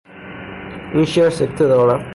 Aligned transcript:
این 0.93 1.05
شعر 1.05 1.29
سکته 1.29 1.67
دارد. 1.67 2.05